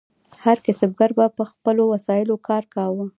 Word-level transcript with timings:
هر 0.43 0.57
کسبګر 0.65 1.11
به 1.17 1.25
په 1.37 1.43
خپلو 1.51 1.83
وسایلو 1.93 2.35
کار 2.47 2.63
کاوه. 2.73 3.05